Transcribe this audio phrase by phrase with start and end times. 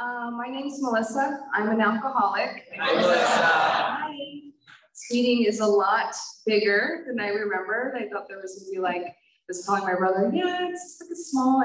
[0.00, 1.40] Uh, my name is Melissa.
[1.52, 2.64] I'm an alcoholic.
[2.78, 3.20] Hi, Melissa.
[3.20, 4.16] Hi.
[4.94, 6.14] This meeting is a lot
[6.46, 7.96] bigger than I remembered.
[7.96, 9.14] I thought there was gonna be like, I
[9.46, 11.60] was telling my brother, yeah, it's just like a small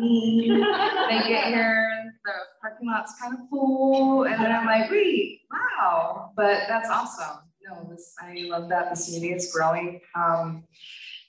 [0.00, 0.52] meeting.
[0.52, 1.90] And I get here,
[2.24, 2.32] the
[2.62, 7.38] parking lot's kind of full, and then I'm like, wait, wow, but that's awesome.
[7.68, 10.00] No, this, I love that this meeting is growing.
[10.14, 10.62] Um,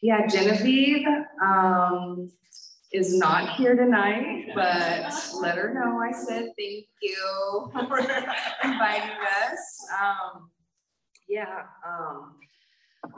[0.04, 1.08] yeah, Genevieve,
[1.42, 2.30] um,
[2.96, 8.00] is not here tonight, but let her know I said thank you for
[8.64, 9.88] inviting us.
[10.02, 10.50] Um,
[11.28, 12.36] yeah, um,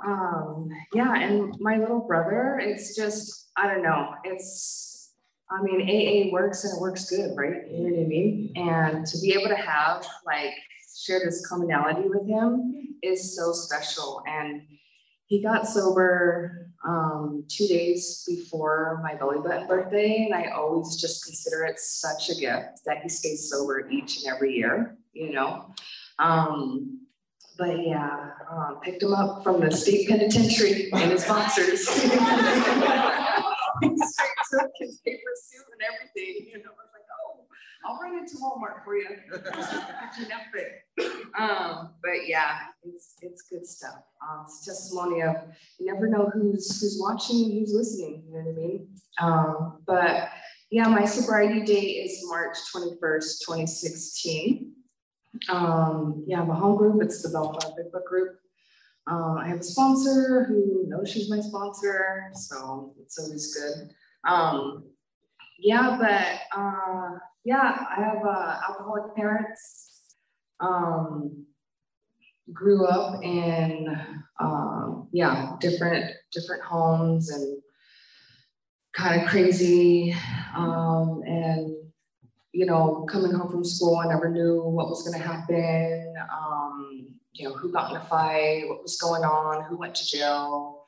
[0.06, 5.14] um, yeah, and my little brother, it's just, I don't know, it's,
[5.52, 7.70] I mean, AA works and it works good, right?
[7.72, 8.52] You know what I mean?
[8.56, 10.54] And to be able to have like
[10.98, 14.24] share this commonality with him is so special.
[14.28, 14.64] And
[15.28, 21.26] he got sober um, two days before my belly button birthday, and I always just
[21.26, 25.74] consider it such a gift that he stays sober each and every year, you know.
[26.18, 27.02] Um,
[27.58, 31.88] but yeah, uh, picked him up from the state penitentiary in his boxers.
[31.88, 32.12] Straight
[34.50, 36.70] took his paper suit and everything, you know.
[36.70, 37.46] I was like, oh,
[37.88, 39.08] I'll run into Walmart for you.
[41.40, 44.04] um, but yeah, it's it's good stuff.
[44.22, 45.36] Um, it's testimony of
[45.80, 48.24] you never know who's who's watching, who's listening.
[48.28, 48.88] You know what I mean?
[49.20, 50.30] Um, but
[50.70, 54.74] yeah, my sobriety date is March twenty first, twenty sixteen.
[55.50, 57.02] Um, yeah, I'm a home group.
[57.02, 58.38] It's the Bellflower Big Book Group.
[59.06, 63.90] Um, I have a sponsor who knows she's my sponsor, so it's always good.
[64.28, 64.84] Um,
[65.60, 67.18] yeah, but uh,
[67.48, 70.16] yeah, I have uh, alcoholic parents.
[70.60, 71.46] Um,
[72.52, 73.88] grew up in
[74.40, 77.62] um, yeah different different homes and
[78.96, 80.16] kind of crazy
[80.56, 81.76] um, and
[82.58, 86.16] you know, coming home from school, I never knew what was going to happen.
[86.34, 90.06] Um, you know, who got in a fight, what was going on, who went to
[90.08, 90.86] jail.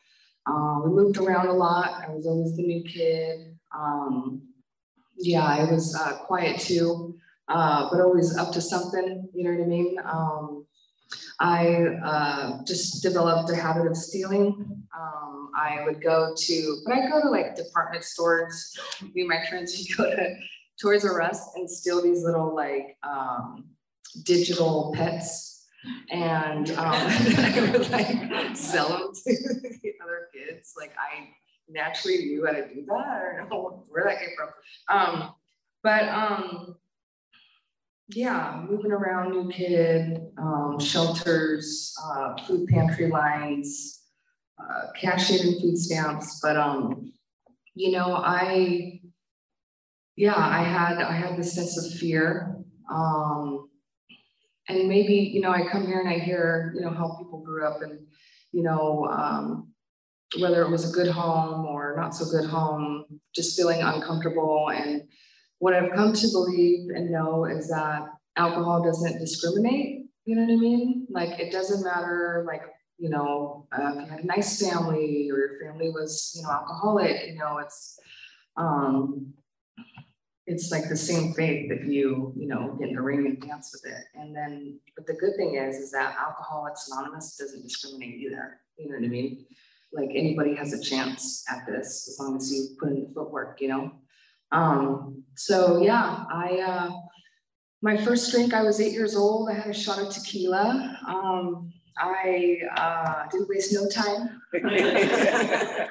[0.48, 2.04] Um, we moved around a lot.
[2.04, 3.56] I was always the new kid.
[3.78, 4.49] Um,
[5.20, 9.28] yeah, I was uh, quiet too, uh, but always up to something.
[9.34, 9.98] You know what I mean?
[10.04, 10.66] Um,
[11.40, 14.86] I uh, just developed a habit of stealing.
[14.98, 18.78] Um, I would go to, but I go to like department stores.
[19.14, 20.36] Me and my friends would go to
[20.82, 23.66] Toys R Us and steal these little like um,
[24.24, 25.50] digital pets
[26.10, 29.34] and um, I would like sell them to
[29.84, 30.74] the other kids.
[30.78, 31.30] Like I
[31.70, 33.34] naturally knew how to do that.
[33.34, 34.50] I don't know where that came from.
[34.90, 35.34] Um,
[35.84, 36.76] but um,
[38.10, 44.02] yeah, moving around, new kid, um, shelters, uh, food pantry lines,
[44.62, 46.40] uh, cashing and food stamps.
[46.42, 47.14] But um,
[47.76, 49.02] you know, I
[50.16, 52.56] yeah, I had I had this sense of fear.
[52.92, 53.70] Um,
[54.70, 57.66] and maybe, you know, I come here and I hear, you know, how people grew
[57.66, 58.00] up and,
[58.52, 59.74] you know, um,
[60.38, 64.70] whether it was a good home or not so good home, just feeling uncomfortable.
[64.70, 65.04] And
[65.58, 70.06] what I've come to believe and know is that alcohol doesn't discriminate.
[70.26, 71.08] You know what I mean?
[71.10, 72.62] Like it doesn't matter, like,
[72.98, 76.52] you know, uh, if you had a nice family or your family was, you know,
[76.52, 78.00] alcoholic, you know, it's,
[78.58, 79.34] um,
[80.46, 83.72] it's like the same faith if you, you know, get in the ring and dance
[83.72, 84.04] with it.
[84.16, 88.60] And then, but the good thing is, is that Alcoholics Anonymous doesn't discriminate either.
[88.78, 89.46] You know what I mean?
[89.92, 93.60] Like anybody has a chance at this as long as you put in the footwork,
[93.60, 93.92] you know?
[94.52, 96.92] Um, so yeah, I, uh,
[97.82, 99.50] my first drink, I was eight years old.
[99.50, 100.98] I had a shot of tequila.
[101.08, 104.42] Um, I uh, didn't waste no time.
[104.54, 105.90] I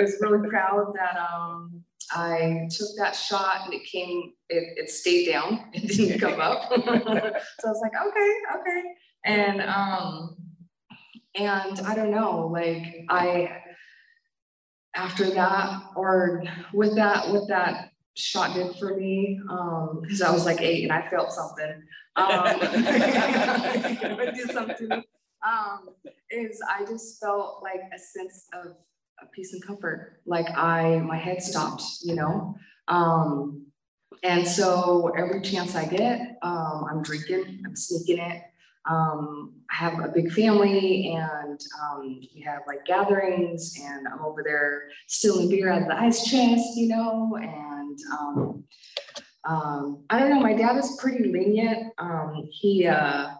[0.00, 1.82] was really proud that um,
[2.12, 5.64] I took that shot and it came, it, it stayed down.
[5.72, 6.68] It didn't come up.
[6.70, 8.82] so I was like, okay, okay.
[9.24, 10.36] And um,
[11.34, 13.62] and I don't know, like I
[14.94, 20.44] after that or with that, with that shot did for me, um, because I was
[20.44, 21.82] like eight and I felt something.
[22.16, 22.58] Um,
[24.34, 25.04] did something.
[25.46, 25.90] Um,
[26.30, 28.74] is I just felt like a sense of
[29.32, 30.20] peace and comfort.
[30.26, 32.56] Like I, my head stopped, you know.
[32.88, 33.66] Um,
[34.24, 38.42] and so every chance I get, um, I'm drinking, I'm sneaking it.
[38.88, 44.42] Um, I have a big family and um, we have like gatherings and I'm over
[44.42, 48.64] there stealing beer out of the ice chest, you know, and um,
[49.44, 51.92] um, I don't know, my dad is pretty lenient.
[51.98, 53.30] Um, he, uh,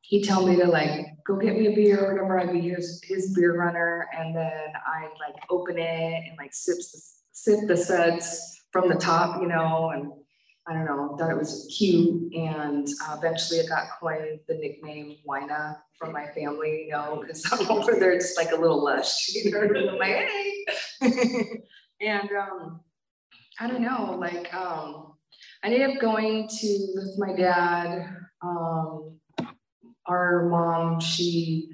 [0.00, 2.40] he tell me to like go get me a beer or whatever.
[2.40, 6.78] I'd be his, his beer runner, and then I'd like open it and like sip
[6.78, 7.00] the,
[7.32, 10.10] sip the suds from the top, you know, and
[10.68, 12.32] I don't know, thought it was cute.
[12.34, 17.50] And uh, eventually it got coined the nickname Wina from my family, you know, because
[17.50, 20.66] I'm over there just like a little lush, you know, I'm like, hey.
[22.00, 22.80] and um,
[23.58, 25.14] I don't know, like um,
[25.62, 28.14] I ended up going to with my dad.
[28.42, 29.18] Um,
[30.06, 31.68] our mom, she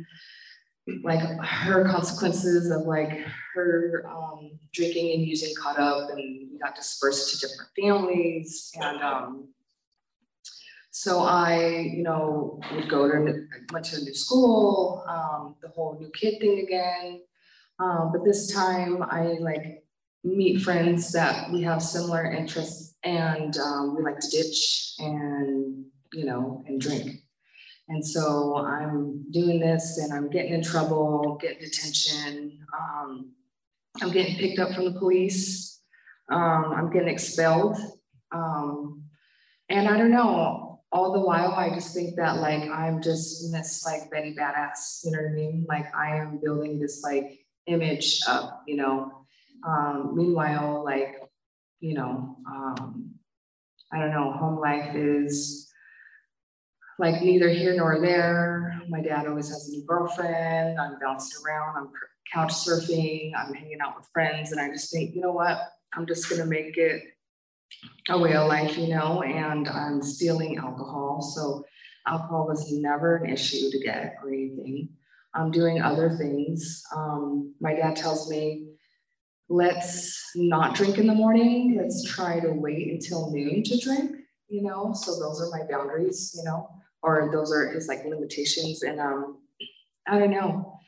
[1.02, 6.74] like her consequences of like her um, drinking and using caught up and we got
[6.74, 9.48] dispersed to different families and um,
[10.96, 15.98] so I, you know, would go to went to a new school, um, the whole
[15.98, 17.20] new kid thing again.
[17.80, 19.82] Um, but this time I like
[20.22, 26.24] meet friends that we have similar interests and um, we like to ditch and you
[26.24, 27.23] know and drink.
[27.88, 32.58] And so I'm doing this and I'm getting in trouble, getting detention.
[32.78, 33.32] Um,
[34.00, 35.80] I'm getting picked up from the police.
[36.30, 37.76] Um, I'm getting expelled.
[38.32, 39.02] Um,
[39.68, 43.84] and I don't know, all the while, I just think that like I'm just this
[43.84, 45.66] like Betty Badass, you know what I mean?
[45.68, 49.26] Like I am building this like image up, you know.
[49.66, 51.16] Um, meanwhile, like,
[51.80, 53.10] you know, um,
[53.92, 55.63] I don't know, home life is
[56.98, 58.80] like neither here nor there.
[58.88, 60.78] My dad always has a new girlfriend.
[60.78, 61.76] I'm bouncing around.
[61.76, 61.90] I'm
[62.32, 63.32] couch surfing.
[63.36, 64.52] I'm hanging out with friends.
[64.52, 65.58] And I just think, you know what?
[65.94, 67.02] I'm just going to make it
[68.08, 71.22] a way of life, you know, and I'm stealing alcohol.
[71.22, 71.64] So
[72.06, 74.88] alcohol was never an issue to get or anything.
[75.34, 76.82] I'm doing other things.
[76.94, 78.68] Um, my dad tells me,
[79.48, 81.76] let's not drink in the morning.
[81.80, 84.12] Let's try to wait until noon to drink,
[84.48, 84.92] you know?
[84.92, 86.68] So those are my boundaries, you know?
[87.04, 88.82] Or those are his like limitations.
[88.82, 89.38] And um,
[90.08, 90.78] I don't know,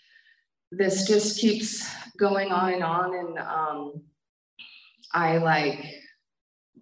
[0.72, 1.86] this just keeps
[2.18, 3.14] going on and on.
[3.14, 4.02] And um,
[5.12, 5.84] I like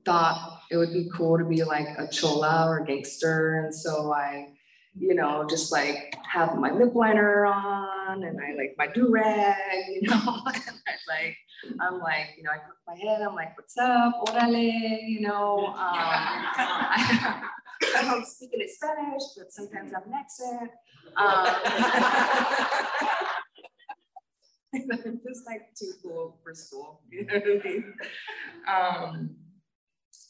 [0.04, 3.64] thought it would be cool to be like a chola or a gangster.
[3.64, 4.50] And so I,
[4.96, 9.56] you know, just like have my lip liner on and I like my do rag,
[9.88, 10.14] you know,
[10.46, 11.36] and I like,
[11.80, 15.66] I'm like, you know, I put my head, I'm like, what's up, orale, you know.
[15.66, 17.42] Um,
[17.96, 20.70] I don't speak any Spanish, but sometimes I'm an accent.
[21.16, 21.46] Um,
[24.74, 27.00] I'm just like too cool for school?
[28.66, 29.36] Um,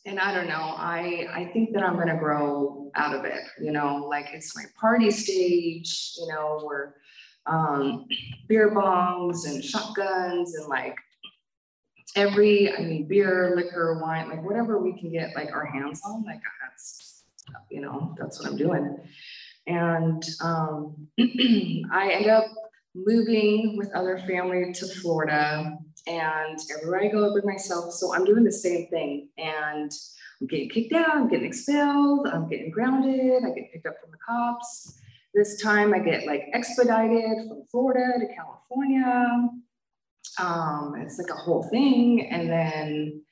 [0.06, 3.70] and I don't know, I, I think that I'm gonna grow out of it, you
[3.70, 6.97] know, like it's my party stage, you know, where
[7.47, 8.06] um,
[8.49, 10.97] beer bongs and shotguns and like
[12.17, 16.25] every, I mean, beer, liquor, wine, like whatever we can get like our hands on,
[16.25, 17.13] like that's
[17.70, 18.96] you know, that's what I'm doing.
[19.67, 21.08] And um,
[21.93, 22.46] I end up
[22.94, 25.76] moving with other family to Florida
[26.06, 27.93] and everywhere I go, I bring myself.
[27.94, 29.29] So I'm doing the same thing.
[29.38, 29.91] And
[30.41, 34.11] I'm getting kicked out, I'm getting expelled, I'm getting grounded, I get picked up from
[34.11, 34.99] the cops.
[35.35, 39.49] This time I get like expedited from Florida to California.
[40.38, 42.29] Um, it's like a whole thing.
[42.31, 43.24] And then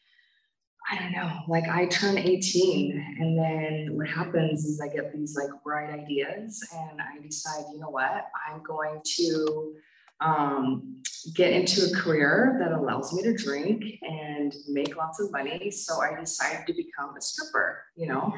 [0.92, 5.34] I don't know, like I turn 18 and then what happens is I get these
[5.34, 9.74] like bright ideas and I decide, you know what, I'm going to
[10.20, 11.00] um,
[11.34, 15.70] get into a career that allows me to drink and make lots of money.
[15.70, 18.34] So I decided to become a stripper, you know.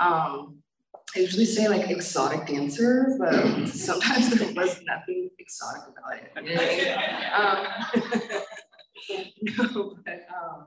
[0.00, 0.58] Um,
[1.14, 6.32] I usually say like exotic dancer, but sometimes there was nothing exotic about it.
[7.34, 7.66] Um,
[9.42, 10.66] no, but um,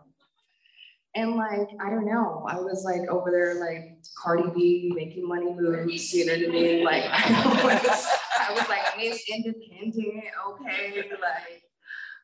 [1.18, 5.52] and like, I don't know, I was like over there, like Cardi B making money
[5.52, 6.84] moves, you know what I mean?
[6.84, 8.08] Like, I was,
[8.40, 11.64] I was like Miss Independent, okay, like,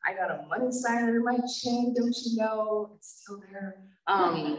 [0.06, 2.92] I got a money sign under my chin, don't you know?
[2.96, 3.78] It's still there.
[4.06, 4.58] Um,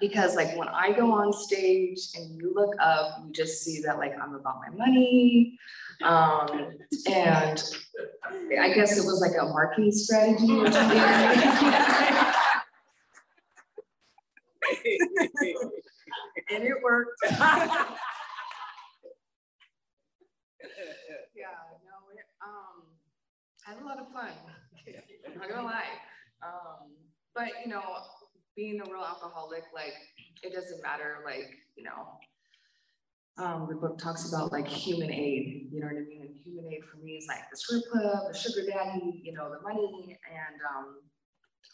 [0.00, 3.98] because like when I go on stage and you look up, you just see that
[3.98, 5.56] like I'm about my money.
[6.02, 6.72] Um,
[7.08, 7.62] and
[8.60, 10.48] I guess it was like a marketing strategy
[16.50, 17.10] and it worked.
[17.22, 17.36] yeah,
[21.84, 22.82] no, it, um,
[23.66, 24.30] I had a lot of fun.
[25.26, 26.00] I'm not gonna lie.
[26.42, 26.90] Um,
[27.34, 27.82] but you know,
[28.56, 29.94] being a real alcoholic, like
[30.42, 32.18] it doesn't matter, like, you know,
[33.38, 36.22] um, the book talks about like human aid, you know what I mean?
[36.22, 39.50] And human aid for me is like the strip club, the sugar daddy, you know,
[39.52, 40.96] the money, and um,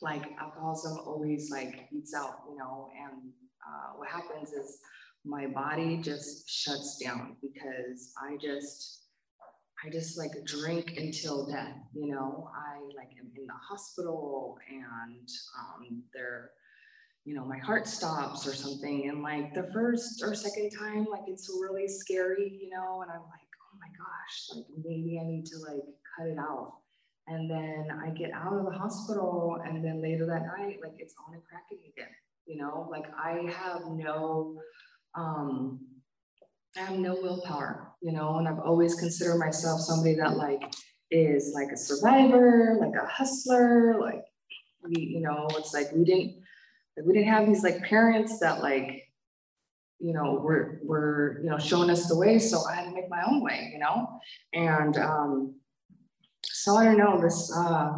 [0.02, 3.32] like alcoholism always like eats out, you know, and
[3.66, 4.78] uh, what happens is
[5.24, 9.06] my body just shuts down because I just,
[9.84, 15.28] I just like drink until death, you know, I like am in the hospital and
[15.58, 16.50] um, they're,
[17.24, 19.08] you know, my heart stops or something.
[19.08, 23.22] And like the first or second time, like it's really scary, you know, and I'm
[23.22, 25.84] like, oh my gosh, like maybe I need to like
[26.16, 26.81] cut it out.
[27.28, 31.14] And then I get out of the hospital, and then later that night, like it's
[31.26, 32.10] on and cracking again.
[32.46, 34.60] You know, like I have no,
[35.14, 35.80] um,
[36.76, 37.92] I have no willpower.
[38.02, 40.62] You know, and I've always considered myself somebody that like
[41.10, 44.00] is like a survivor, like a hustler.
[44.00, 44.24] Like
[44.82, 46.42] we, you know, it's like we didn't,
[46.96, 49.04] like we didn't have these like parents that like
[50.02, 52.36] you know, were, were, you know, showing us the way.
[52.36, 54.08] So I had to make my own way, you know?
[54.52, 55.54] And um,
[56.44, 57.92] so I don't know this, uh,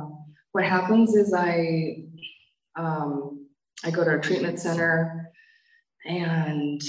[0.53, 2.05] what happens is I,
[2.77, 3.47] um,
[3.85, 5.33] I go to a treatment center
[6.07, 6.81] and,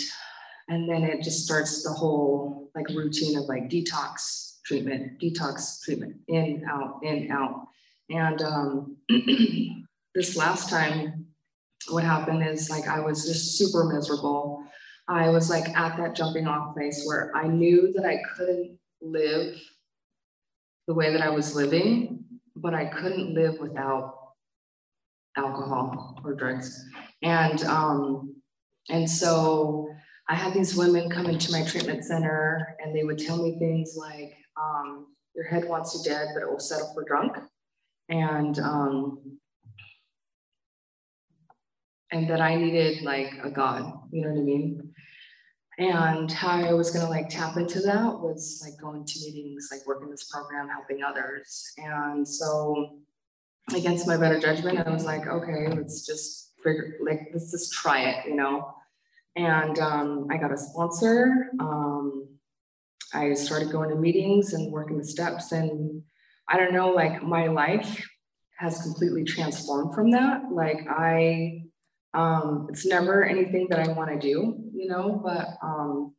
[0.67, 6.15] and then it just starts the whole like routine of like detox treatment, detox treatment,
[6.27, 7.67] in, out, in, out.
[8.09, 8.97] And um,
[10.15, 11.27] this last time,
[11.89, 14.63] what happened is like I was just super miserable.
[15.07, 19.55] I was like at that jumping off place where I knew that I couldn't live
[20.87, 22.25] the way that I was living,
[22.55, 24.15] but I couldn't live without
[25.37, 26.85] alcohol or drugs.
[27.21, 28.35] And um,
[28.89, 29.89] and so
[30.29, 33.95] I had these women come into my treatment center and they would tell me things
[33.97, 37.37] like, um, your head wants you dead, but it will settle for drunk.
[38.09, 39.37] And um,
[42.11, 44.94] and that I needed like a God, you know what I mean?
[45.77, 49.85] And how I was gonna like tap into that was like going to meetings, like
[49.85, 51.73] working this program, helping others.
[51.77, 52.99] And so
[53.73, 58.01] against my better judgment, I was like, okay, let's just figure, like, let's just try
[58.01, 58.73] it, you know?
[59.35, 61.49] And um, I got a sponsor.
[61.59, 62.27] Um,
[63.13, 65.51] I started going to meetings and working the steps.
[65.51, 66.03] And
[66.47, 68.07] I don't know, like my life
[68.57, 70.43] has completely transformed from that.
[70.51, 71.64] Like I
[72.15, 76.15] um, it's never anything that I want to do, you know, but um,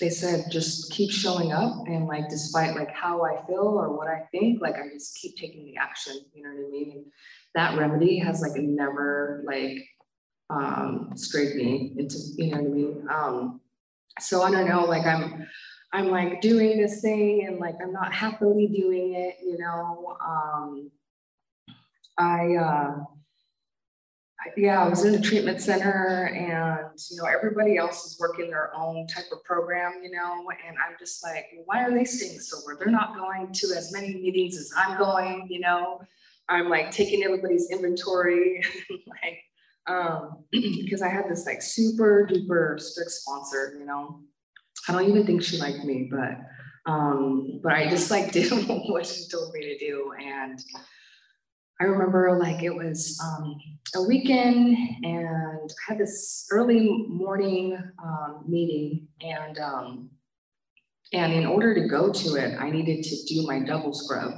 [0.00, 4.06] they said just keep showing up and like despite like how I feel or what
[4.06, 6.92] I think, like I just keep taking the action, you know what I mean?
[6.92, 7.04] And
[7.54, 9.84] that remedy has like never like
[10.50, 13.06] um strayed me into, you know what I mean?
[13.10, 13.60] Um,
[14.20, 15.46] so I don't know, like I'm
[15.92, 20.16] I'm like doing this thing and like I'm not happily doing it, you know.
[20.24, 20.90] Um
[22.16, 22.98] I uh
[24.56, 28.74] yeah, I was in the treatment center and, you know, everybody else is working their
[28.74, 32.76] own type of program, you know, and I'm just like, why are they staying sober?
[32.78, 36.00] They're not going to as many meetings as I'm going, you know.
[36.48, 38.64] I'm like taking everybody's inventory,
[39.06, 39.38] like,
[39.86, 44.20] um, because I had this like super duper strict sponsor, you know.
[44.88, 46.38] I don't even think she liked me, but
[46.90, 50.12] um, but I just like did what she told me to do.
[50.18, 50.58] And
[51.80, 53.60] I remember like it was um,
[53.94, 60.10] a weekend and I had this early morning um, meeting and um,
[61.12, 64.32] and in order to go to it, I needed to do my double scrub,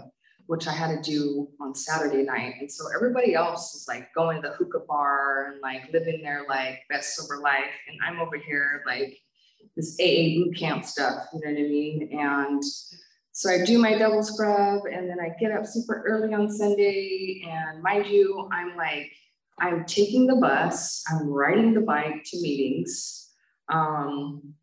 [0.46, 2.54] which I had to do on Saturday night.
[2.60, 6.44] And so everybody else is like going to the hookah bar and like living their
[6.48, 7.72] like best sober life.
[7.88, 9.18] And I'm over here like
[9.76, 12.08] this AA boot camp stuff, you know what I mean?
[12.12, 12.62] And
[13.32, 17.44] so I do my double scrub and then I get up super early on Sunday.
[17.48, 19.12] And mind you, I'm like,
[19.58, 23.28] I'm taking the bus, I'm riding the bike to meetings.
[23.68, 24.54] Um,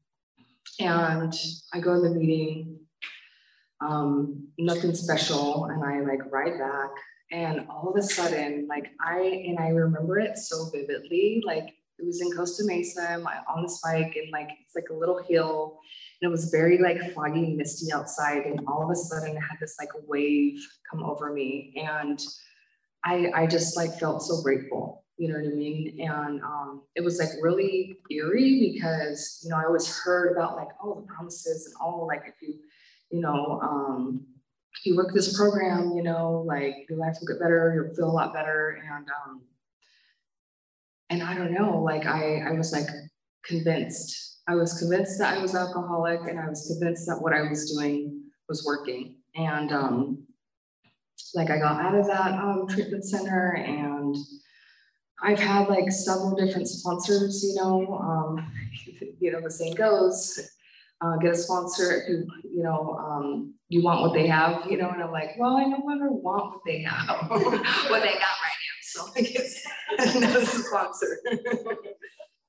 [0.80, 1.34] and
[1.74, 2.80] I go to the meeting,
[3.80, 5.66] um, nothing special.
[5.66, 6.92] And I like ride back.
[7.32, 12.06] And all of a sudden, like I, and I remember it so vividly, like it
[12.06, 15.80] was in Costa Mesa on this bike and like, it's like a little hill
[16.22, 18.46] and it was very like foggy and misty outside.
[18.46, 21.74] And all of a sudden I had this like wave come over me.
[21.76, 22.20] And
[23.04, 25.98] I, I just like felt so grateful, you know what I mean?
[26.02, 30.70] And um, it was like really eerie because, you know, I always heard about like,
[30.84, 32.56] oh, the promises and all like if you,
[33.12, 34.26] you know, um,
[34.80, 38.10] if you work this program, you know, like your life will get better, you'll feel
[38.10, 38.82] a lot better.
[38.92, 39.42] And um,
[41.10, 42.88] and I don't know, like I, I was like
[43.44, 47.50] convinced I was convinced that I was alcoholic and I was convinced that what I
[47.50, 49.18] was doing was working.
[49.36, 50.26] And um,
[51.36, 54.16] like I got out of that um, treatment center and
[55.22, 58.52] I've had like several different sponsors, you know, um,
[59.20, 60.40] you know, the saying goes,
[61.02, 64.90] uh, get a sponsor who, you know, um, you want what they have, you know,
[64.90, 68.57] and I'm like, well, I no longer want what they have, what they got right.
[69.16, 69.66] I guess
[70.16, 71.20] another sponsor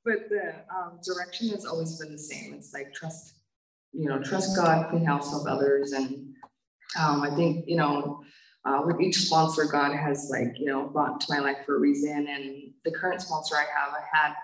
[0.09, 2.55] but the um, direction has always been the same.
[2.55, 3.35] It's like trust,
[3.93, 5.93] you know, trust God, clean house, help others.
[5.93, 6.35] And
[6.99, 8.23] um, I think, you know,
[8.65, 11.79] uh, with each sponsor, God has like, you know, brought to my life for a
[11.79, 12.27] reason.
[12.29, 14.35] And the current sponsor I have, I had,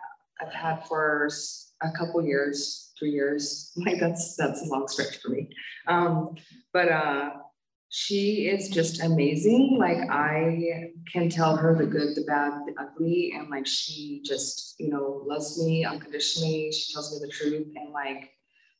[0.40, 1.30] I've had for
[1.82, 3.72] a couple years, three years.
[3.76, 5.48] Like that's, that's a long stretch for me.
[5.86, 6.36] Um,
[6.72, 7.30] but uh,
[7.96, 9.76] she is just amazing.
[9.78, 14.74] Like I can tell her the good, the bad, the ugly, and like she just,
[14.80, 16.72] you know, loves me unconditionally.
[16.72, 18.32] She tells me the truth and like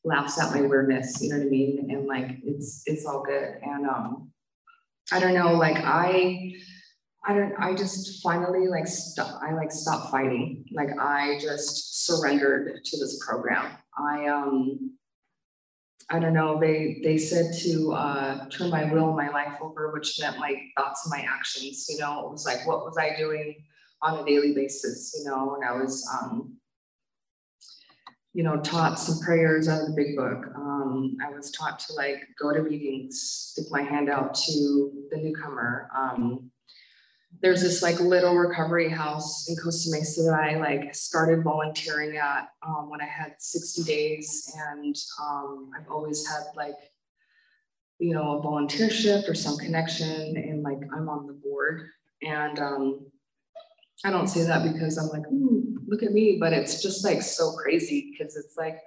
[0.03, 1.87] laughs at my weirdness, you know what I mean?
[1.91, 3.55] And like it's it's all good.
[3.63, 4.31] And um
[5.13, 6.51] I don't know, like I
[7.25, 10.65] I don't I just finally like stop I like stopped fighting.
[10.73, 13.77] Like I just surrendered to this program.
[13.97, 14.91] I um
[16.09, 20.19] I don't know, they they said to uh, turn my will, my life over, which
[20.19, 21.87] meant my thoughts and my actions.
[21.89, 23.55] You know, it was like what was I doing
[24.03, 25.15] on a daily basis?
[25.17, 26.57] You know, and I was, um,
[28.33, 30.45] you know, taught some prayers out of the big book.
[30.55, 35.17] Um, I was taught to like go to meetings, stick my hand out to the
[35.17, 35.89] newcomer.
[35.97, 36.51] Um,
[37.41, 42.49] there's this like little recovery house in Costa Mesa that I like started volunteering at
[42.65, 44.53] um, when I had 60 days.
[44.69, 46.75] And um, I've always had like,
[47.99, 51.87] you know, a volunteer shift or some connection and like I'm on the board.
[52.21, 53.05] And um,
[54.03, 55.23] I don't say that because I'm like,
[55.87, 58.79] look at me, but it's just like so crazy because it's like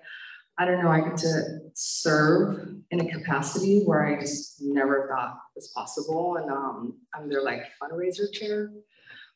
[0.58, 5.38] I don't know, I get to serve in a capacity where I just never thought
[5.54, 6.36] was possible.
[6.36, 8.72] And um, I'm their like fundraiser chair.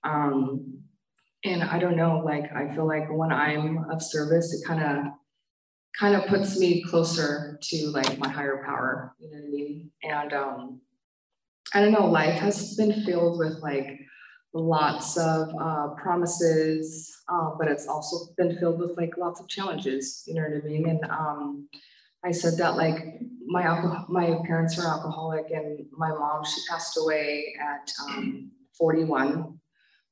[0.03, 0.83] Um,
[1.45, 5.13] and I don't know, like I feel like when I'm of service, it kind of
[5.99, 9.91] kind of puts me closer to like my higher power, you know what I mean?
[10.03, 10.81] And um,
[11.75, 14.01] I don't know, life has been filled with like
[14.55, 20.25] lots of uh, promises, uh, but it's also been filled with like lots of challenges.
[20.27, 20.89] You know what I mean?
[20.89, 21.69] And um,
[22.25, 26.99] I said that like my alcohol, my parents are alcoholic, and my mom she passed
[26.99, 29.59] away at um, 41.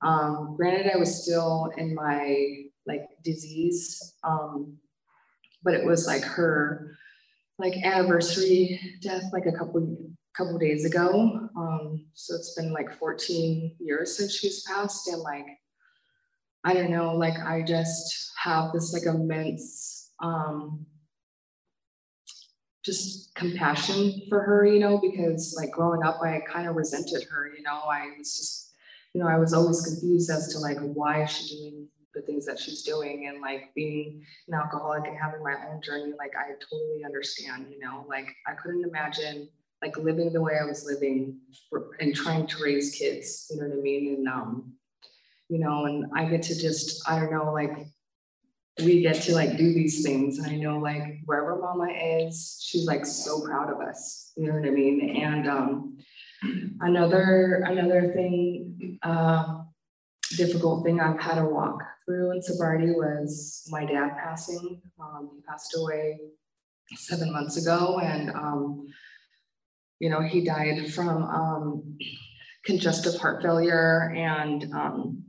[0.02, 4.78] Um, granted, I was still in my like disease, um,
[5.62, 6.97] but it was like her
[7.58, 9.97] like anniversary death, like a couple
[10.36, 11.49] couple days ago.
[11.56, 15.08] Um, so it's been like 14 years since she's passed.
[15.08, 15.47] And like,
[16.64, 20.86] I don't know, like I just have this like immense um,
[22.84, 27.52] just compassion for her, you know, because like growing up, I kind of resented her,
[27.54, 28.73] you know, I was just,
[29.14, 32.45] you know, I was always confused as to like why is she doing the things
[32.47, 36.52] that she's doing and like being an alcoholic and having my own journey, like I
[36.71, 39.49] totally understand, you know, like I couldn't imagine
[39.82, 41.38] like living the way I was living
[42.00, 44.14] and trying to raise kids, you know what I mean?
[44.16, 44.73] And, um,
[45.49, 47.86] you know, and I get to just, I don't know, like
[48.84, 50.38] we get to like do these things.
[50.38, 54.54] And I know like wherever mama is, she's like so proud of us, you know
[54.54, 55.16] what I mean?
[55.23, 55.99] And um,
[56.80, 59.62] another, another thing, uh,
[60.36, 64.80] difficult thing I've had to walk through in sobriety was my dad passing.
[65.00, 66.19] Um, he passed away
[66.97, 67.99] seven months ago.
[68.00, 68.86] And um,
[70.00, 71.99] you know, he died from um,
[72.65, 75.25] congestive heart failure and um,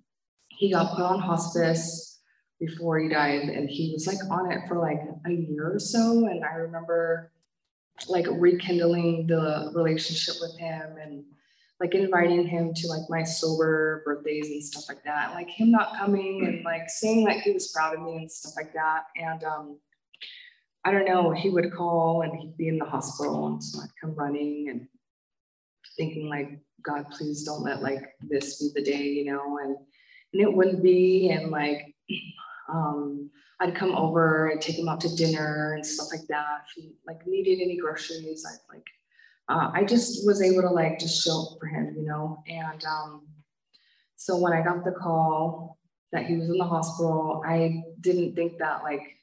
[0.49, 2.19] he got put on hospice
[2.59, 6.27] before he died and he was like on it for like a year or so.
[6.27, 7.31] And I remember
[8.07, 11.23] like rekindling the relationship with him and
[11.79, 15.33] like inviting him to like my sober birthdays and stuff like that.
[15.33, 18.53] Like him not coming and like saying that he was proud of me and stuff
[18.55, 19.05] like that.
[19.17, 19.79] And um,
[20.83, 23.89] I don't know, he would call and he'd be in the hospital and so I'd
[23.99, 24.87] come running and
[25.95, 29.75] thinking like, God, please don't let like this be the day, you know, and,
[30.33, 31.29] and it wouldn't be.
[31.29, 31.93] And like,
[32.73, 36.63] um, I'd come over, I'd take him out to dinner and stuff like that.
[36.65, 38.87] If he like needed any groceries, I'd like,
[39.49, 42.41] uh, I just was able to like just show up for him, you know.
[42.47, 43.27] And um,
[44.15, 45.77] so when I got the call
[46.11, 49.17] that he was in the hospital, I didn't think that like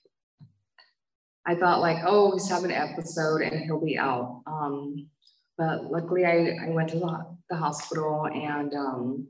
[1.49, 4.43] I thought like, oh, he's having an episode and he'll be out.
[4.47, 5.09] Um,
[5.57, 9.29] but luckily I, I went to the, the hospital and, um,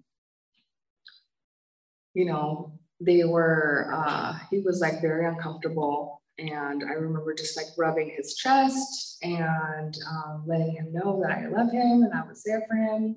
[2.15, 6.21] you know, they were, uh, he was like very uncomfortable.
[6.39, 11.47] And I remember just like rubbing his chest and um, letting him know that I
[11.47, 13.15] love him and I was there for him.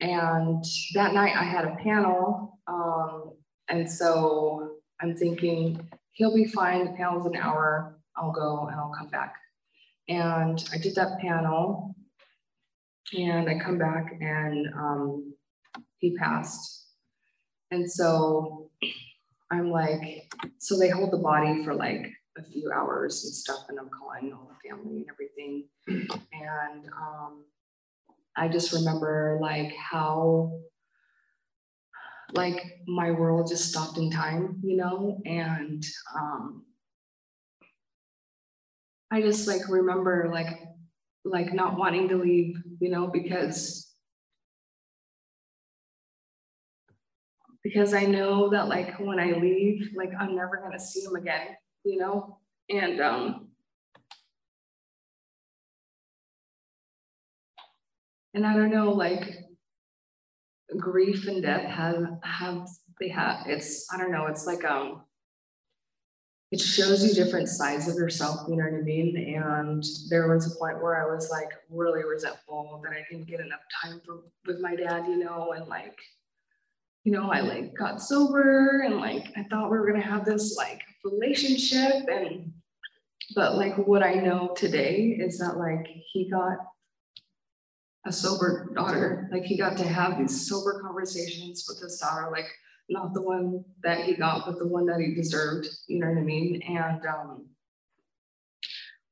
[0.00, 0.62] And
[0.94, 2.58] that night I had a panel.
[2.66, 3.32] Um,
[3.68, 6.84] and so I'm thinking he'll be fine.
[6.84, 7.97] The panel's an hour.
[8.18, 9.34] I'll go and I'll come back.
[10.08, 11.94] And I did that panel
[13.16, 15.34] and I come back and um,
[15.98, 16.86] he passed.
[17.70, 18.70] And so
[19.50, 23.78] I'm like, so they hold the body for like a few hours and stuff, and
[23.78, 25.64] I'm calling all the family and everything.
[26.32, 27.44] And um,
[28.36, 30.60] I just remember like how
[32.32, 36.64] like my world just stopped in time, you know, and um
[39.10, 40.58] I just like remember like
[41.24, 43.94] like not wanting to leave, you know, because
[47.62, 51.56] because I know that like when I leave, like I'm never gonna see him again,
[51.84, 52.38] you know?
[52.70, 53.48] And um
[58.34, 59.44] and I don't know, like
[60.78, 62.68] grief and death have have
[63.00, 65.02] they have it's I don't know, it's like um
[66.50, 69.34] it shows you different sides of yourself, you know what I mean?
[69.36, 73.40] And there was a point where I was like really resentful that I didn't get
[73.40, 75.98] enough time for, with my dad, you know, and like
[77.04, 80.56] you know, I like got sober and like I thought we were gonna have this
[80.56, 82.52] like relationship and
[83.34, 86.58] but like what I know today is that like he got
[88.06, 89.28] a sober daughter.
[89.32, 92.48] Like he got to have these sober conversations with his daughter, like
[92.88, 95.68] not the one that he got, but the one that he deserved.
[95.86, 96.62] You know what I mean?
[96.62, 97.46] And um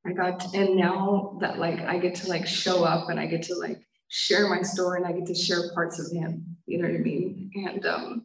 [0.06, 3.26] I got to, and now that like I get to like show up and I
[3.26, 6.78] get to like share my story and I get to share parts of him, you
[6.78, 7.50] know what I mean?
[7.54, 8.22] And um,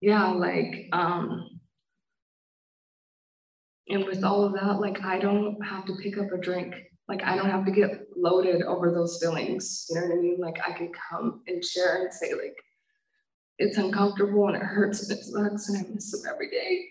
[0.00, 1.60] yeah, like, um,
[3.88, 6.74] and with all of that, like, I don't have to pick up a drink.
[7.08, 10.38] Like, I don't have to get loaded over those feelings, you know what I mean?
[10.40, 12.56] Like, I can come and share and say, like,
[13.58, 16.90] it's uncomfortable and it hurts and it sucks and I miss them every day.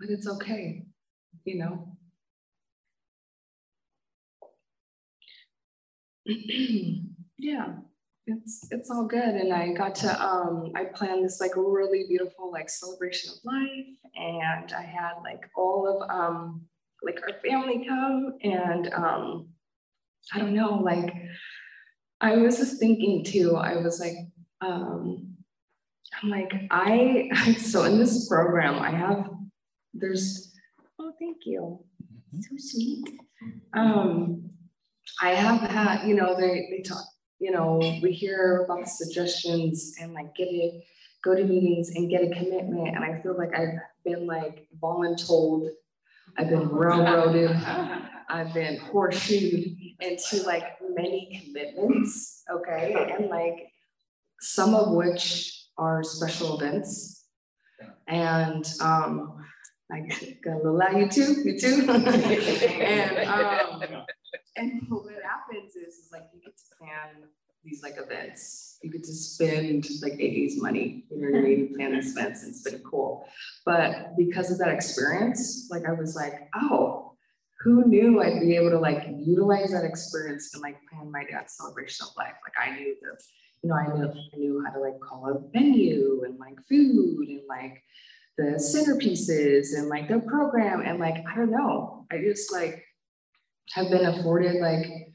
[0.00, 0.86] but it's okay,
[1.44, 1.96] you know.
[7.38, 7.74] yeah,
[8.26, 9.34] it's it's all good.
[9.34, 13.86] And I got to um I planned this like really beautiful like celebration of life.
[14.16, 16.62] And I had like all of um
[17.02, 19.48] like our family come and um
[20.32, 21.14] I don't know, like
[22.20, 24.14] I was just thinking too, I was like,
[24.60, 25.34] um,
[26.22, 29.30] I'm like, I so in this program, I have
[29.94, 30.52] there's,
[30.98, 31.80] oh, thank you.
[32.34, 32.40] Mm-hmm.
[32.40, 33.04] So sweet.
[33.72, 34.50] Um,
[35.20, 37.04] I have had, you know, they, they talk,
[37.38, 40.84] you know, we hear about suggestions and like get it,
[41.22, 42.94] go to meetings and get a commitment.
[42.94, 45.68] And I feel like I've been like voluntold,
[46.38, 47.50] I've been railroaded,
[48.28, 50.64] I've been horseshoed into like
[50.94, 52.42] many commitments.
[52.50, 52.94] Okay.
[53.16, 53.68] And like
[54.40, 57.24] some of which are special events.
[58.08, 59.44] And um,
[59.90, 60.00] I
[60.44, 61.90] got a little at you too, you too.
[61.90, 63.82] and um,
[64.56, 67.28] and what happens is, is like you get to plan
[67.64, 68.78] these like events.
[68.82, 71.74] You get to spend like AA's money, you know what I mean?
[71.74, 73.26] Plan expense and it's been cool.
[73.66, 77.10] But because of that experience, like I was like, oh,
[77.60, 81.56] who knew I'd be able to like utilize that experience and like plan my dad's
[81.56, 82.34] celebration of life?
[82.42, 83.22] Like I knew that,
[83.62, 87.28] you know, I knew I knew how to like call a venue and like food
[87.28, 87.82] and like
[88.38, 92.06] the centerpieces and like the program and like I don't know.
[92.10, 92.82] I just like
[93.72, 95.09] have been afforded like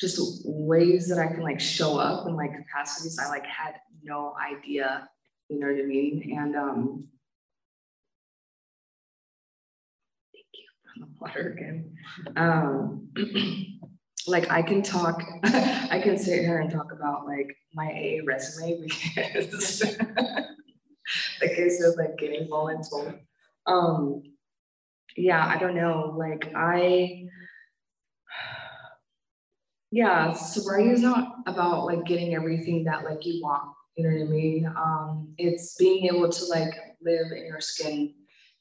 [0.00, 4.34] just ways that I can like show up in like capacities I like had no
[4.40, 5.08] idea,
[5.48, 6.34] you know what I mean?
[6.38, 7.08] And um
[10.32, 11.96] thank you for the water again.
[12.36, 13.08] Um
[14.28, 18.82] like I can talk, I can sit here and talk about like my AA resume
[18.82, 19.78] because
[21.40, 23.18] the case of like getting voluntold.
[23.66, 24.22] Um,
[25.16, 26.14] yeah, I don't know.
[26.16, 27.26] Like I,
[29.90, 33.74] yeah, sobriety is not about like getting everything that like you want.
[33.96, 34.66] You know what I mean?
[34.66, 38.14] Um, it's being able to like live in your skin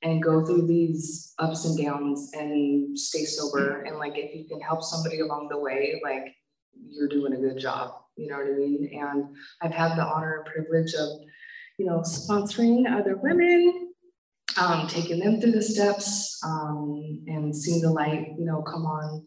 [0.04, 3.82] and go through these ups and downs and stay sober.
[3.82, 6.34] And like if you can help somebody along the way, like
[6.90, 7.94] you're doing a good job.
[8.16, 8.90] You know what I mean?
[8.94, 9.26] And
[9.62, 11.10] I've had the honor and privilege of
[11.78, 13.94] you know, sponsoring other women,
[14.58, 19.26] um, taking them through the steps um, and seeing the light, you know, come on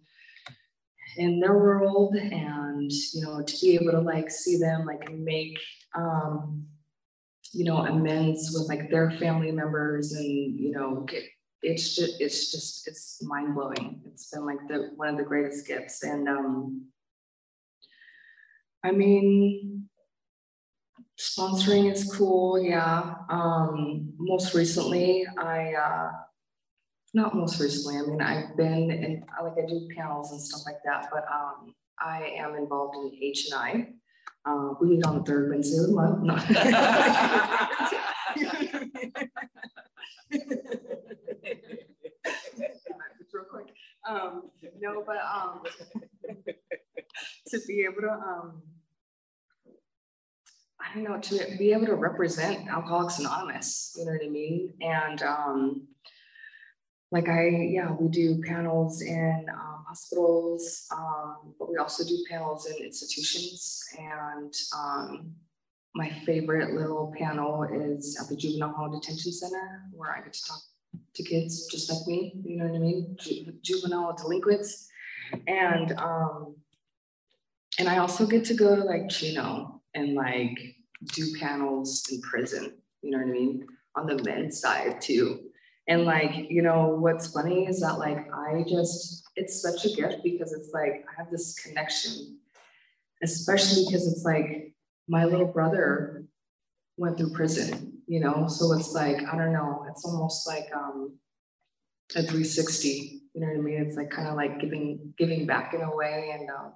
[1.16, 5.58] in their world and, you know, to be able to like see them like make,
[5.94, 6.66] um,
[7.52, 11.24] you know, amends with like their family members and, you know, get,
[11.62, 14.00] it's just, it's just, it's mind blowing.
[14.06, 16.02] It's been like the, one of the greatest gifts.
[16.02, 16.86] And, um,
[18.82, 19.88] I mean,
[21.18, 23.14] Sponsoring is cool, yeah.
[23.28, 26.12] Um, most recently, I, uh,
[27.12, 30.78] not most recently, I mean, I've been in, like I do panels and stuff like
[30.84, 33.88] that, but um, I am involved in H and I.
[34.48, 36.22] Uh, we meet on the third Wednesday of the month.
[36.22, 36.34] No.
[44.08, 45.62] um, no, but um,
[47.48, 48.62] to be able to um,
[50.80, 54.72] I don't know, to be able to represent Alcoholics Anonymous, you know what I mean?
[54.80, 55.88] And um,
[57.12, 62.66] like I, yeah, we do panels in um, hospitals, um, but we also do panels
[62.66, 63.84] in institutions.
[63.98, 65.32] And um,
[65.94, 70.44] my favorite little panel is at the Juvenile Hall Detention Center, where I get to
[70.46, 70.60] talk
[71.14, 73.16] to kids just like me, you know what I mean?
[73.18, 74.88] Ju juvenile delinquents.
[75.48, 76.54] And um,
[77.78, 80.58] and I also get to go to like Chino and like
[81.12, 83.66] do panels in prison, you know what I mean?
[83.96, 85.49] On the men's side too.
[85.90, 90.22] And like, you know, what's funny is that like I just, it's such a gift
[90.22, 92.38] because it's like I have this connection,
[93.24, 94.72] especially because it's like
[95.08, 96.26] my little brother
[96.96, 98.46] went through prison, you know?
[98.46, 101.18] So it's like, I don't know, it's almost like um
[102.14, 103.82] a 360, you know what I mean?
[103.82, 106.30] It's like kind of like giving giving back in a way.
[106.34, 106.72] And um,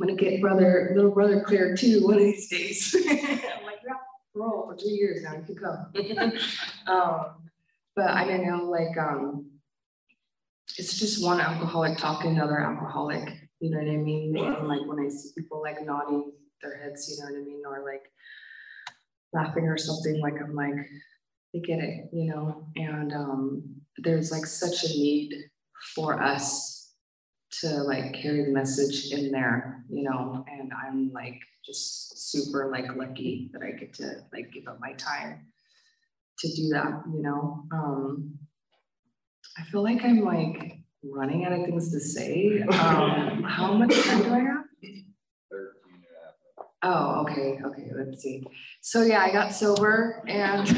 [0.00, 2.96] I'm gonna get brother, little brother clear too one of these days.
[3.10, 3.96] I'm like, yeah,
[4.34, 6.32] parole for two years now, you can come.
[6.86, 7.45] um,
[7.96, 9.50] but I don't know, like, um,
[10.76, 13.26] it's just one alcoholic talking to another alcoholic,
[13.60, 14.36] you know what I mean?
[14.36, 16.32] And like when I see people like nodding
[16.62, 17.62] their heads, you know what I mean?
[17.66, 18.02] Or like
[19.32, 20.74] laughing or something, like I'm like,
[21.54, 22.66] they get it, you know?
[22.76, 23.62] And um,
[23.98, 25.32] there's like such a need
[25.94, 26.92] for us
[27.60, 30.44] to like carry the message in there, you know?
[30.48, 34.92] And I'm like just super like lucky that I get to like give up my
[34.94, 35.46] time
[36.38, 37.64] to do that, you know.
[37.72, 38.38] Um,
[39.58, 42.62] I feel like I'm like running out of things to say.
[42.62, 44.64] Um, how much time do I have?
[46.82, 48.44] Oh, okay, okay, let's see.
[48.80, 50.76] So yeah, I got sober and okay,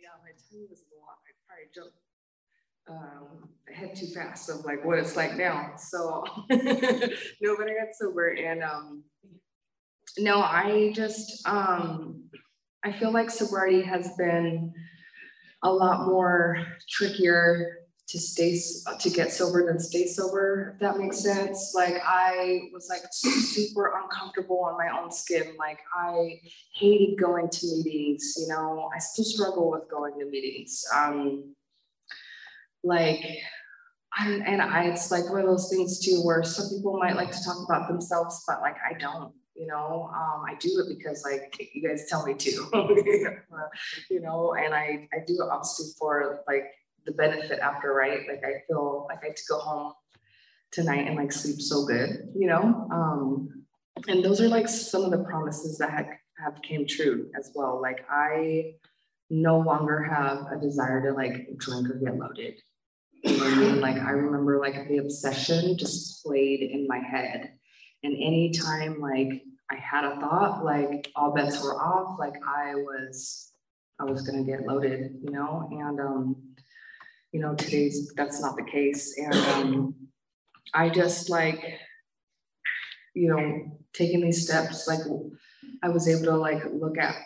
[0.00, 1.18] yeah, my time was a lot.
[1.26, 1.98] I probably jumped
[2.88, 5.74] um, ahead too fast of like what it's like now.
[5.76, 9.04] So no, but I got sober and um,
[10.18, 12.24] no, I just, um,
[12.84, 14.72] I feel like sobriety has been
[15.62, 18.60] a lot more trickier to stay,
[19.00, 21.72] to get sober than stay sober, if that makes sense.
[21.74, 25.54] Like I was like super uncomfortable on my own skin.
[25.58, 26.38] Like I
[26.74, 30.84] hated going to meetings, you know, I still struggle with going to meetings.
[30.94, 31.54] Um,
[32.82, 33.24] like
[34.20, 37.30] and, and I, it's like one of those things too, where some people might like
[37.32, 41.24] to talk about themselves, but like I don't you know um, i do it because
[41.24, 42.50] like you guys tell me to
[44.10, 46.64] you know and i i do it obviously for like
[47.06, 48.20] the benefit after right?
[48.28, 49.92] Like i feel like i get to go home
[50.72, 52.88] tonight and like sleep so good you know?
[52.90, 53.64] Um
[54.08, 56.06] and those are like some of the promises that have,
[56.42, 57.80] have came true as well.
[57.80, 58.74] Like i
[59.30, 62.60] no longer have a desire to like drink or get loaded
[63.80, 67.52] like i remember like the obsession just played in my head
[68.02, 73.52] and anytime like I had a thought, like all bets were off, like I was,
[73.98, 76.36] I was gonna get loaded, you know, and um,
[77.32, 79.16] you know, today's that's not the case.
[79.16, 79.94] And um,
[80.74, 81.64] I just like,
[83.14, 85.00] you know, taking these steps, like
[85.82, 87.16] I was able to like look at,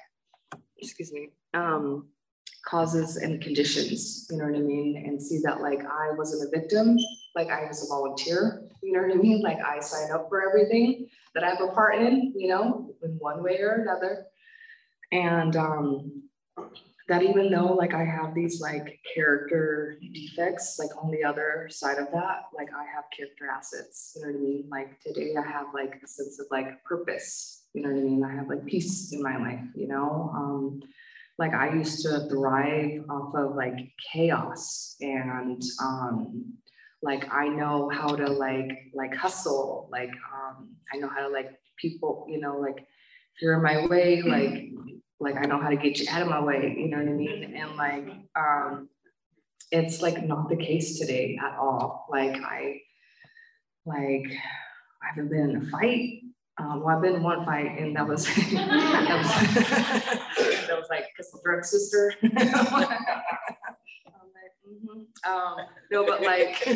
[0.80, 2.08] excuse me, um,
[2.64, 5.02] causes and conditions, you know what I mean?
[5.06, 6.98] And see that like I wasn't a victim,
[7.34, 9.40] like I was a volunteer, you know what I mean?
[9.40, 13.10] Like I signed up for everything that I have a part in, you know, in
[13.18, 14.26] one way or another.
[15.10, 16.22] And um,
[17.08, 21.98] that even though like I have these like character defects, like on the other side
[21.98, 24.68] of that, like I have character assets, you know what I mean?
[24.70, 28.24] Like today I have like a sense of like purpose, you know what I mean?
[28.24, 30.30] I have like peace in my life, you know?
[30.34, 30.82] Um,
[31.38, 36.54] like I used to thrive off of like chaos and um,
[37.00, 41.50] like I know how to like like hustle, like um, I know how to like
[41.76, 44.72] people, you know, like if you're in my way, like
[45.20, 47.12] like I know how to get you out of my way, you know what I
[47.12, 47.54] mean?
[47.56, 48.88] And like um
[49.70, 52.06] it's like not the case today at all.
[52.10, 52.80] Like I
[53.86, 54.26] like
[55.02, 56.22] I haven't been in a fight.
[56.58, 59.28] Um, well, I've been in one fight, and that was that was,
[60.66, 62.12] that was like because the drug sister.
[64.68, 65.30] Mm-hmm.
[65.30, 65.56] Um,
[65.90, 66.74] no, but like, I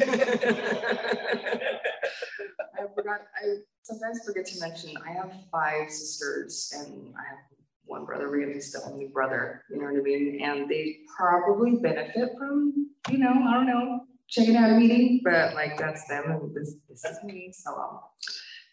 [2.94, 7.38] forgot, I sometimes forget to mention, I have five sisters and I have
[7.84, 10.40] one brother, Randy's the only brother, you know what I mean?
[10.42, 15.54] And they probably benefit from, you know, I don't know, checking out a meeting, but
[15.54, 17.52] like that's them and this, this is me.
[17.52, 18.00] So um,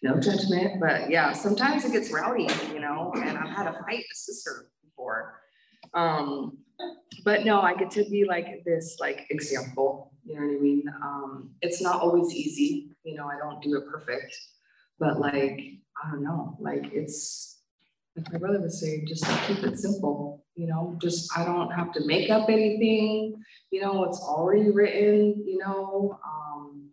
[0.01, 4.05] no judgment, but yeah, sometimes it gets rowdy, you know, and I've had a fight
[4.11, 5.41] a sister before.
[5.93, 6.59] Um,
[7.25, 10.83] but no, I get to be like this like example, you know what I mean?
[11.03, 14.37] Um, it's not always easy, you know, I don't do it perfect,
[14.99, 15.59] but like,
[16.01, 17.59] I don't know, like it's,
[18.15, 21.91] like my brother would say, just keep it simple, you know, just, I don't have
[21.93, 26.89] to make up anything, you know, it's already written, you know, um,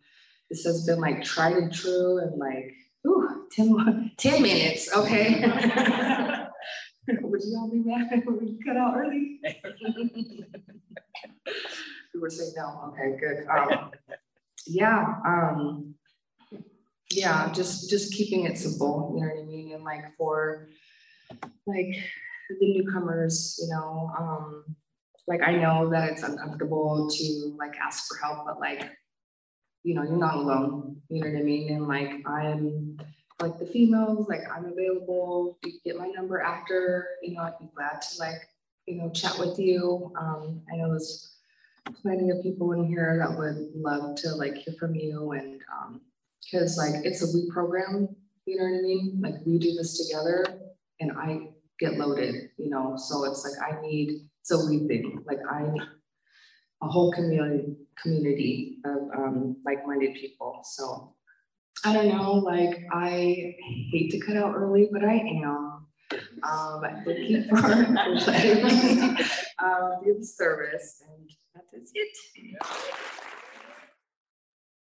[0.51, 2.73] this has been like tried and true and like,
[3.07, 5.41] ooh, 10, 10 minutes, okay?
[7.09, 9.41] Would you all be mad if we cut out early?
[12.15, 13.47] We were saying no, okay, good.
[13.47, 13.91] Um,
[14.67, 15.95] yeah, um,
[17.11, 19.75] yeah, just, just keeping it simple, you know what I mean?
[19.75, 20.67] And like for
[21.67, 21.95] like
[22.49, 24.77] the newcomers, you know, um,
[25.29, 28.91] like I know that it's uncomfortable to like ask for help, but like,
[29.87, 31.73] you know, you're not alone, you know what I mean?
[31.73, 32.99] And like I'm
[33.41, 35.59] like the females, like I'm available.
[35.65, 38.49] You get my number after, you know, I'd be glad to like,
[38.87, 40.13] you know, chat with you.
[40.19, 41.37] Um, I know there's
[42.03, 46.01] plenty of people in here that would love to like hear from you and um,
[46.43, 48.09] because like it's a week program,
[48.45, 49.21] you know what I mean?
[49.23, 50.45] Like we do this together
[50.99, 55.23] and I get loaded, you know, so it's like I need it's a we thing.
[55.25, 55.63] Like I
[56.83, 60.61] a whole community community of um, like-minded people.
[60.65, 61.15] So
[61.85, 63.55] I don't know, like I
[63.93, 65.87] hate to cut out early, but I am.
[66.43, 67.95] Um, you for um,
[70.05, 72.17] the service, and that is it.